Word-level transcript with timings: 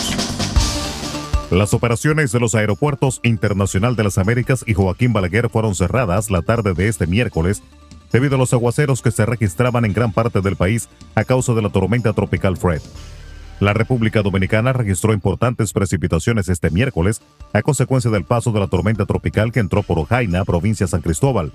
Las 1.50 1.72
operaciones 1.72 2.32
de 2.32 2.40
los 2.40 2.54
aeropuertos 2.54 3.20
Internacional 3.22 3.96
de 3.96 4.04
las 4.04 4.18
Américas 4.18 4.62
y 4.66 4.74
Joaquín 4.74 5.14
Balaguer 5.14 5.48
fueron 5.48 5.74
cerradas 5.74 6.30
la 6.30 6.42
tarde 6.42 6.74
de 6.74 6.88
este 6.88 7.06
miércoles 7.06 7.62
debido 8.12 8.34
a 8.34 8.38
los 8.38 8.52
aguaceros 8.52 9.00
que 9.00 9.10
se 9.10 9.24
registraban 9.24 9.86
en 9.86 9.94
gran 9.94 10.12
parte 10.12 10.42
del 10.42 10.56
país 10.56 10.90
a 11.14 11.24
causa 11.24 11.54
de 11.54 11.62
la 11.62 11.70
tormenta 11.70 12.12
tropical 12.12 12.58
Fred. 12.58 12.82
La 13.58 13.72
República 13.72 14.22
Dominicana 14.22 14.74
registró 14.74 15.14
importantes 15.14 15.72
precipitaciones 15.72 16.48
este 16.48 16.70
miércoles 16.70 17.22
a 17.54 17.62
consecuencia 17.62 18.10
del 18.10 18.24
paso 18.24 18.52
de 18.52 18.60
la 18.60 18.66
tormenta 18.66 19.06
tropical 19.06 19.50
que 19.50 19.60
entró 19.60 19.82
por 19.82 19.98
Ojaina, 19.98 20.44
provincia 20.44 20.86
San 20.86 21.00
Cristóbal. 21.00 21.52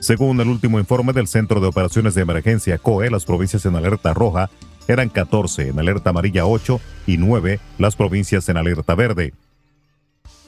Según 0.00 0.40
el 0.40 0.48
último 0.48 0.78
informe 0.78 1.12
del 1.12 1.26
Centro 1.26 1.60
de 1.60 1.66
Operaciones 1.66 2.14
de 2.14 2.22
Emergencia 2.22 2.78
COE, 2.78 3.10
las 3.10 3.24
provincias 3.24 3.66
en 3.66 3.74
alerta 3.74 4.14
roja 4.14 4.50
eran 4.86 5.08
14, 5.08 5.68
en 5.68 5.78
alerta 5.78 6.10
amarilla 6.10 6.46
8 6.46 6.80
y 7.06 7.18
9 7.18 7.60
las 7.78 7.96
provincias 7.96 8.48
en 8.48 8.56
alerta 8.56 8.94
verde. 8.94 9.34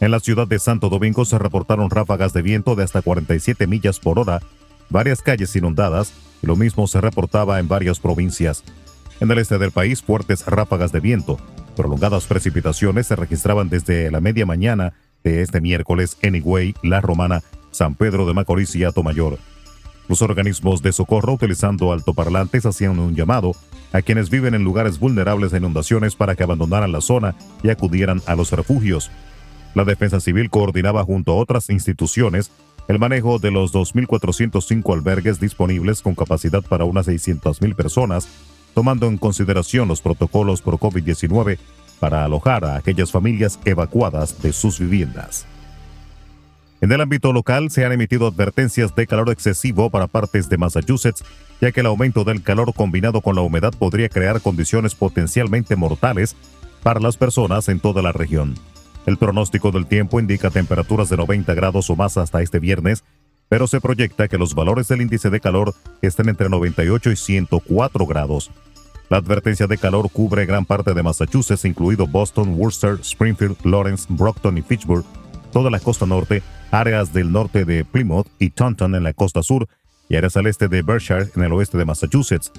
En 0.01 0.11
la 0.11 0.21
ciudad 0.21 0.47
de 0.47 0.59
Santo 0.59 0.89
Domingo 0.89 1.25
se 1.25 1.39
reportaron 1.39 1.91
ráfagas 1.91 2.33
de 2.33 2.43
viento 2.43 2.75
de 2.77 2.85
hasta 2.85 3.03
47 3.03 3.67
millas 3.67 3.99
por 3.99 4.19
hora, 4.19 4.41
varias 4.91 5.23
calles 5.23 5.55
inundadas, 5.55 6.13
y 6.41 6.47
lo 6.47 6.57
mismo 6.57 6.87
se 6.87 7.01
reportaba 7.01 7.61
en 7.61 7.69
varias 7.69 8.01
provincias. 8.01 8.65
En 9.23 9.31
el 9.31 9.39
este 9.39 9.57
del 9.57 9.71
país, 9.71 10.03
fuertes 10.03 10.45
ráfagas 10.47 10.91
de 10.91 10.99
viento, 10.99 11.39
prolongadas 11.77 12.27
precipitaciones 12.27 13.07
se 13.07 13.15
registraban 13.15 13.69
desde 13.69 14.11
la 14.11 14.21
media 14.21 14.47
mañana 14.47 14.95
de 15.23 15.43
este 15.43 15.61
miércoles 15.61 16.17
en 16.23 16.35
Higüey, 16.35 16.75
La 16.83 17.01
Romana, 17.01 17.41
San 17.71 17.95
Pedro 17.95 18.27
de 18.27 18.35
Macorís 18.35 18.75
y 18.75 18.83
Mayor. 19.05 19.39
Los 20.09 20.23
organismos 20.23 20.83
de 20.83 20.91
socorro, 20.91 21.35
utilizando 21.35 21.93
altoparlantes, 21.93 22.67
hacían 22.67 22.99
un 22.99 23.15
llamado 23.15 23.53
a 23.93 24.03
quienes 24.03 24.29
viven 24.29 24.55
en 24.55 24.65
lugares 24.65 24.99
vulnerables 24.99 25.55
a 25.55 25.59
inundaciones 25.59 26.17
para 26.17 26.35
que 26.35 26.43
abandonaran 26.43 26.91
la 26.91 27.01
zona 27.01 27.37
y 27.63 27.71
acudieran 27.71 28.21
a 28.27 28.35
los 28.35 28.51
refugios. 28.51 29.13
La 29.77 29.85
Defensa 29.85 30.19
Civil 30.19 30.51
coordinaba 30.51 31.05
junto 31.05 31.31
a 31.31 31.37
otras 31.37 31.71
instituciones 31.71 32.51
el 32.89 32.99
manejo 32.99 33.39
de 33.39 33.53
los 33.53 33.73
2.405 33.73 34.93
albergues 34.93 35.39
disponibles 35.39 36.03
con 36.03 36.17
capacidad 36.17 36.63
para 36.63 36.85
unas 36.85 37.07
600.000 37.07 37.77
personas 37.77 38.29
tomando 38.75 39.07
en 39.07 39.19
consideración 39.19 39.89
los 39.89 40.01
protocolos 40.01 40.63
por 40.63 40.75
COVID-19 40.75 41.59
para 42.01 42.25
alojar 42.25 42.65
a 42.65 42.77
aquellas 42.77 43.13
familias 43.13 43.59
evacuadas 43.65 44.43
de 44.43 44.53
sus 44.53 44.79
viviendas. 44.79 45.47
En 46.81 46.91
el 46.91 47.01
ámbito 47.01 47.33
local 47.33 47.71
se 47.71 47.85
han 47.85 47.93
emitido 47.93 48.27
advertencias 48.27 48.93
de 48.97 49.07
calor 49.07 49.31
excesivo 49.31 49.89
para 49.89 50.09
partes 50.09 50.49
de 50.49 50.59
Massachusetts, 50.59 51.25
ya 51.61 51.71
que 51.71 51.79
el 51.79 51.87
aumento 51.87 52.25
del 52.25 52.43
calor 52.43 52.75
combinado 52.75 53.21
con 53.21 53.37
la 53.37 53.43
humedad 53.43 53.73
podría 53.73 54.09
crear 54.09 54.41
condiciones 54.41 54.97
potencialmente 54.97 55.77
mortales 55.77 56.35
para 56.83 56.99
las 56.99 57.17
personas 57.17 57.69
en 57.69 57.79
toda 57.79 58.03
la 58.03 58.11
región. 58.11 58.57
El 59.07 59.17
pronóstico 59.17 59.71
del 59.71 59.87
tiempo 59.87 60.19
indica 60.19 60.51
temperaturas 60.51 61.09
de 61.09 61.17
90 61.17 61.55
grados 61.55 61.89
o 61.89 61.95
más 61.95 62.17
hasta 62.17 62.43
este 62.43 62.59
viernes, 62.59 63.05
pero 63.53 63.67
se 63.67 63.83
proyecta 63.83 64.29
que 64.29 64.39
los 64.39 64.55
valores 64.55 64.89
del 64.89 65.03
índice 65.03 65.29
de 65.29 65.39
calor 65.39 65.75
estén 66.01 66.31
entre 66.31 66.49
98 66.49 67.11
y 67.11 67.17
104 67.17 68.07
grados. 68.07 68.51
La 69.11 69.19
advertencia 69.19 69.67
de 69.67 69.77
calor 69.77 70.11
cubre 70.11 70.47
gran 70.47 70.65
parte 70.65 70.95
de 70.95 71.03
Massachusetts, 71.03 71.67
incluido 71.67 72.07
Boston, 72.07 72.55
Worcester, 72.57 72.99
Springfield, 73.03 73.59
Lawrence, 73.63 74.07
Brockton 74.09 74.57
y 74.57 74.63
Fitchburg, 74.63 75.05
toda 75.53 75.71
la 75.71 75.81
costa 75.81 76.07
norte, 76.07 76.43
áreas 76.71 77.13
del 77.13 77.31
norte 77.31 77.67
de 77.67 77.85
Plymouth 77.85 78.27
y 78.39 78.49
Taunton 78.49 78.95
en 78.95 79.03
la 79.03 79.13
costa 79.13 79.43
sur 79.43 79.69
y 80.09 80.17
áreas 80.17 80.39
al 80.39 80.47
este 80.47 80.69
de 80.69 80.81
Berkshire 80.81 81.29
en 81.37 81.43
el 81.43 81.53
oeste 81.53 81.77
de 81.77 81.85
Massachusetts. 81.85 82.51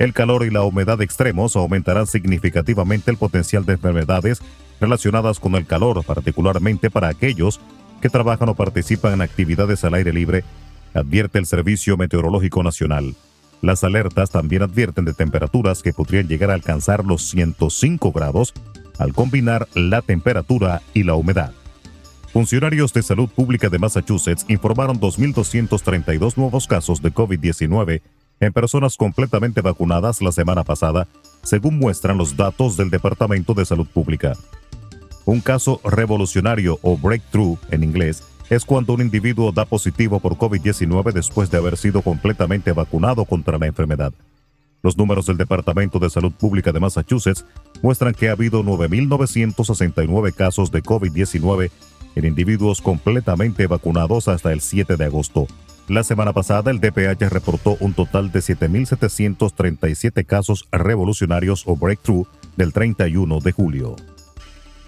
El 0.00 0.12
calor 0.12 0.44
y 0.44 0.50
la 0.50 0.62
humedad 0.64 1.00
extremos 1.00 1.54
aumentarán 1.54 2.08
significativamente 2.08 3.12
el 3.12 3.18
potencial 3.18 3.64
de 3.64 3.74
enfermedades 3.74 4.42
relacionadas 4.80 5.38
con 5.38 5.54
el 5.54 5.64
calor, 5.64 6.04
particularmente 6.04 6.90
para 6.90 7.06
aquellos 7.06 7.60
que 8.04 8.10
trabajan 8.10 8.50
o 8.50 8.54
participan 8.54 9.14
en 9.14 9.22
actividades 9.22 9.82
al 9.82 9.94
aire 9.94 10.12
libre, 10.12 10.44
advierte 10.92 11.38
el 11.38 11.46
Servicio 11.46 11.96
Meteorológico 11.96 12.62
Nacional. 12.62 13.14
Las 13.62 13.82
alertas 13.82 14.28
también 14.28 14.60
advierten 14.60 15.06
de 15.06 15.14
temperaturas 15.14 15.82
que 15.82 15.94
podrían 15.94 16.28
llegar 16.28 16.50
a 16.50 16.52
alcanzar 16.52 17.02
los 17.02 17.22
105 17.30 18.12
grados 18.12 18.52
al 18.98 19.14
combinar 19.14 19.68
la 19.72 20.02
temperatura 20.02 20.82
y 20.92 21.04
la 21.04 21.14
humedad. 21.14 21.54
Funcionarios 22.30 22.92
de 22.92 23.02
salud 23.02 23.30
pública 23.30 23.70
de 23.70 23.78
Massachusetts 23.78 24.44
informaron 24.48 25.00
2.232 25.00 26.36
nuevos 26.36 26.66
casos 26.66 27.00
de 27.00 27.10
COVID-19 27.10 28.02
en 28.38 28.52
personas 28.52 28.98
completamente 28.98 29.62
vacunadas 29.62 30.20
la 30.20 30.30
semana 30.30 30.62
pasada, 30.62 31.08
según 31.42 31.78
muestran 31.78 32.18
los 32.18 32.36
datos 32.36 32.76
del 32.76 32.90
Departamento 32.90 33.54
de 33.54 33.64
Salud 33.64 33.86
Pública. 33.86 34.34
Un 35.26 35.40
caso 35.40 35.80
revolucionario 35.84 36.78
o 36.82 36.98
breakthrough 36.98 37.58
en 37.70 37.82
inglés 37.82 38.22
es 38.50 38.64
cuando 38.64 38.92
un 38.92 39.00
individuo 39.00 39.52
da 39.52 39.64
positivo 39.64 40.20
por 40.20 40.36
COVID-19 40.36 41.12
después 41.12 41.50
de 41.50 41.58
haber 41.58 41.76
sido 41.76 42.02
completamente 42.02 42.72
vacunado 42.72 43.24
contra 43.24 43.58
la 43.58 43.66
enfermedad. 43.66 44.12
Los 44.82 44.98
números 44.98 45.24
del 45.24 45.38
Departamento 45.38 45.98
de 45.98 46.10
Salud 46.10 46.32
Pública 46.32 46.70
de 46.70 46.78
Massachusetts 46.78 47.46
muestran 47.80 48.12
que 48.12 48.28
ha 48.28 48.32
habido 48.32 48.62
9.969 48.62 50.34
casos 50.34 50.70
de 50.70 50.82
COVID-19 50.82 51.70
en 52.16 52.24
individuos 52.26 52.82
completamente 52.82 53.66
vacunados 53.66 54.28
hasta 54.28 54.52
el 54.52 54.60
7 54.60 54.98
de 54.98 55.06
agosto. 55.06 55.46
La 55.88 56.04
semana 56.04 56.34
pasada 56.34 56.70
el 56.70 56.80
DPH 56.80 57.30
reportó 57.30 57.76
un 57.80 57.94
total 57.94 58.30
de 58.30 58.40
7.737 58.40 60.24
casos 60.26 60.68
revolucionarios 60.70 61.64
o 61.66 61.76
breakthrough 61.76 62.26
del 62.56 62.74
31 62.74 63.40
de 63.40 63.52
julio. 63.52 63.96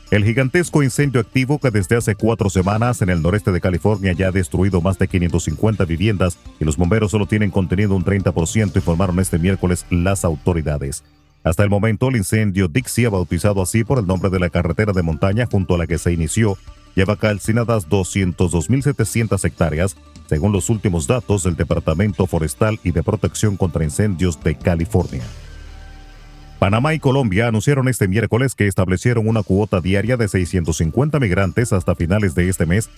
El 0.08 0.24
gigantesco 0.24 0.84
incendio 0.84 1.20
activo 1.20 1.58
que 1.58 1.72
desde 1.72 1.96
hace 1.96 2.14
cuatro 2.14 2.48
semanas 2.48 3.02
en 3.02 3.10
el 3.10 3.22
noreste 3.22 3.50
de 3.50 3.60
California 3.60 4.12
ya 4.12 4.28
ha 4.28 4.32
destruido 4.32 4.80
más 4.80 4.98
de 5.00 5.08
550 5.08 5.84
viviendas 5.84 6.38
y 6.60 6.64
los 6.64 6.76
bomberos 6.76 7.10
solo 7.10 7.26
tienen 7.26 7.50
contenido 7.50 7.96
un 7.96 8.04
30%, 8.04 8.76
informaron 8.76 9.18
este 9.18 9.40
miércoles 9.40 9.84
las 9.90 10.24
autoridades. 10.24 11.02
Hasta 11.42 11.64
el 11.64 11.70
momento, 11.70 12.08
el 12.08 12.16
incendio 12.16 12.68
Dixie, 12.68 13.08
bautizado 13.08 13.60
así 13.60 13.82
por 13.82 13.98
el 13.98 14.06
nombre 14.06 14.30
de 14.30 14.38
la 14.38 14.48
carretera 14.48 14.92
de 14.92 15.02
montaña 15.02 15.48
junto 15.50 15.74
a 15.74 15.78
la 15.78 15.88
que 15.88 15.98
se 15.98 16.12
inició, 16.12 16.56
lleva 16.94 17.16
calcinadas 17.16 17.88
202.700 17.88 19.44
hectáreas, 19.44 19.96
según 20.28 20.52
los 20.52 20.70
últimos 20.70 21.08
datos 21.08 21.42
del 21.42 21.56
Departamento 21.56 22.28
Forestal 22.28 22.78
y 22.84 22.92
de 22.92 23.02
Protección 23.02 23.56
contra 23.56 23.82
Incendios 23.82 24.42
de 24.42 24.56
California. 24.56 25.24
Panamá 26.58 26.94
y 26.94 26.98
Colombia 26.98 27.48
anunciaron 27.48 27.86
este 27.86 28.08
miércoles 28.08 28.54
que 28.54 28.66
establecieron 28.66 29.28
una 29.28 29.42
cuota 29.42 29.82
diaria 29.82 30.16
de 30.16 30.26
650 30.26 31.20
migrantes 31.20 31.72
hasta 31.74 31.94
finales 31.94 32.34
de 32.34 32.48
este 32.48 32.64
mes 32.64 32.88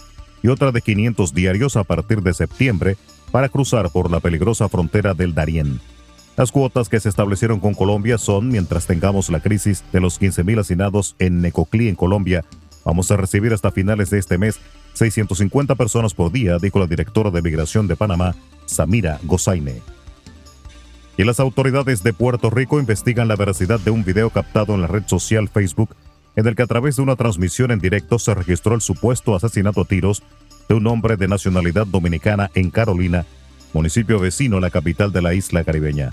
y 0.44 0.48
otra 0.48 0.70
de 0.70 0.80
500 0.80 1.34
diarios 1.34 1.76
a 1.76 1.82
partir 1.82 2.22
de 2.22 2.34
septiembre 2.34 2.96
para 3.32 3.48
cruzar 3.48 3.90
por 3.90 4.12
la 4.12 4.20
peligrosa 4.20 4.68
frontera 4.68 5.12
del 5.12 5.34
Darién. 5.34 5.80
Las 6.36 6.52
cuotas 6.52 6.88
que 6.88 7.00
se 7.00 7.08
establecieron 7.08 7.58
con 7.58 7.74
Colombia 7.74 8.16
son, 8.16 8.48
mientras 8.48 8.86
tengamos 8.86 9.28
la 9.28 9.40
crisis 9.40 9.82
de 9.92 10.00
los 10.00 10.20
15.000 10.20 10.60
hacinados 10.60 11.16
en 11.18 11.40
Necoclí, 11.40 11.88
en 11.88 11.96
Colombia, 11.96 12.44
vamos 12.84 13.10
a 13.10 13.16
recibir 13.16 13.52
hasta 13.52 13.72
finales 13.72 14.10
de 14.10 14.20
este 14.20 14.38
mes 14.38 14.60
650 14.92 15.74
personas 15.74 16.14
por 16.14 16.30
día, 16.30 16.58
dijo 16.62 16.78
la 16.78 16.86
directora 16.86 17.32
de 17.32 17.42
Migración 17.42 17.88
de 17.88 17.96
Panamá, 17.96 18.36
Samira 18.66 19.18
Gozaine 19.24 19.97
y 21.18 21.24
las 21.24 21.40
autoridades 21.40 22.04
de 22.04 22.12
Puerto 22.12 22.48
Rico 22.48 22.78
investigan 22.78 23.26
la 23.26 23.34
veracidad 23.34 23.80
de 23.80 23.90
un 23.90 24.04
video 24.04 24.30
captado 24.30 24.74
en 24.74 24.82
la 24.82 24.86
red 24.86 25.02
social 25.06 25.48
Facebook 25.48 25.96
en 26.36 26.46
el 26.46 26.54
que 26.54 26.62
a 26.62 26.68
través 26.68 26.94
de 26.94 27.02
una 27.02 27.16
transmisión 27.16 27.72
en 27.72 27.80
directo 27.80 28.20
se 28.20 28.32
registró 28.32 28.76
el 28.76 28.80
supuesto 28.80 29.34
asesinato 29.34 29.80
a 29.80 29.84
tiros 29.84 30.22
de 30.68 30.76
un 30.76 30.86
hombre 30.86 31.16
de 31.16 31.26
nacionalidad 31.26 31.88
dominicana 31.88 32.52
en 32.54 32.70
Carolina, 32.70 33.26
municipio 33.72 34.20
vecino 34.20 34.58
a 34.58 34.60
la 34.60 34.70
capital 34.70 35.10
de 35.10 35.20
la 35.20 35.34
isla 35.34 35.64
caribeña. 35.64 36.12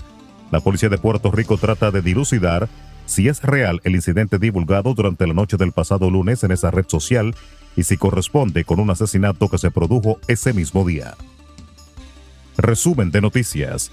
La 0.50 0.58
policía 0.58 0.88
de 0.88 0.98
Puerto 0.98 1.30
Rico 1.30 1.56
trata 1.56 1.92
de 1.92 2.02
dilucidar 2.02 2.68
si 3.06 3.28
es 3.28 3.40
real 3.42 3.80
el 3.84 3.94
incidente 3.94 4.40
divulgado 4.40 4.92
durante 4.92 5.24
la 5.28 5.34
noche 5.34 5.56
del 5.56 5.70
pasado 5.70 6.10
lunes 6.10 6.42
en 6.42 6.50
esa 6.50 6.72
red 6.72 6.86
social 6.88 7.36
y 7.76 7.84
si 7.84 7.96
corresponde 7.96 8.64
con 8.64 8.80
un 8.80 8.90
asesinato 8.90 9.48
que 9.48 9.58
se 9.58 9.70
produjo 9.70 10.18
ese 10.26 10.52
mismo 10.52 10.84
día. 10.84 11.14
Resumen 12.56 13.12
de 13.12 13.20
noticias. 13.20 13.92